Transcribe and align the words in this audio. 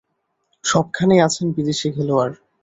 সবখানেই 0.63 1.23
আছেন 1.27 1.45
বিদেশি 1.57 1.87
খেলোয়াড়। 1.95 2.33